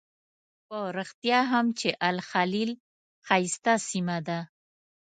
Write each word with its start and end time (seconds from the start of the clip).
په 0.67 0.79
رښتیا 0.97 1.39
هم 1.51 1.65
چې 1.79 1.89
الخلیل 2.09 2.71
ښایسته 3.25 3.73
سیمه 3.89 4.17
ده. 4.27 4.39